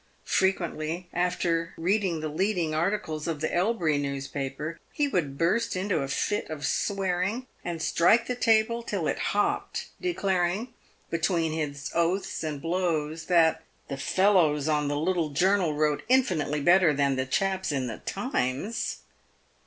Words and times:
Frequently, 0.25 1.09
after 1.13 1.75
reading 1.77 2.21
the 2.21 2.27
leading 2.27 2.73
articles 2.73 3.27
of 3.27 3.39
the 3.39 3.53
Elbury 3.53 3.99
newspaper, 3.99 4.79
he 4.91 5.07
would 5.07 5.37
burst 5.37 5.75
into 5.75 5.99
a 5.99 6.07
fit 6.07 6.49
of 6.49 6.65
swearing, 6.65 7.45
and 7.63 7.83
strike 7.83 8.25
the 8.25 8.33
table 8.33 8.81
till 8.81 9.05
it 9.05 9.19
hopped, 9.35 9.89
declaring, 10.01 10.69
between 11.11 11.51
his 11.51 11.91
oaths 11.93 12.43
and 12.43 12.63
blows, 12.63 13.25
that 13.25 13.61
"the 13.89 13.97
fellows 13.97 14.67
on 14.67 14.87
the 14.87 14.97
little 14.97 15.29
journal 15.29 15.75
wrote 15.75 16.01
infinitely 16.09 16.61
better 16.61 16.93
than 16.95 17.15
the 17.15 17.27
chaps 17.27 17.71
in 17.71 17.85
the 17.85 17.97
Times." 17.99 19.01